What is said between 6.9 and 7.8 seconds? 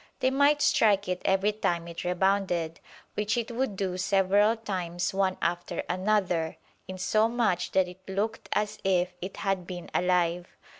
so much